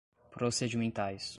procedimentais 0.31 1.21